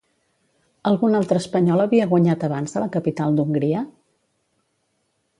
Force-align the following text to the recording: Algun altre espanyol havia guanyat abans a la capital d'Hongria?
Algun 0.91 1.17
altre 1.17 1.41
espanyol 1.41 1.83
havia 1.83 2.07
guanyat 2.13 2.45
abans 2.47 2.73
a 2.73 2.81
la 2.83 2.87
capital 2.95 3.37
d'Hongria? 3.41 3.83